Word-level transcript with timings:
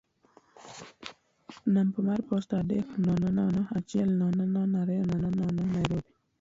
namba 1.73 1.99
mar 2.09 2.21
posta 2.29 2.53
adek 2.61 2.87
nono 3.05 3.27
nono 3.37 3.61
achiel 3.77 4.09
nono 4.19 4.43
nono 4.53 4.75
ariyo 4.83 5.03
nono 5.09 5.29
nono 5.37 5.63
Nairobi. 5.73 6.09